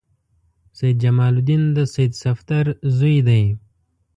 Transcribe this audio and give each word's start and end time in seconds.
سید 0.77 0.95
جمال 1.03 1.33
الدین 1.37 1.63
د 1.75 1.77
سید 1.93 2.11
صفدر 2.23 2.65
زوی 2.97 3.17
دی. 3.27 3.43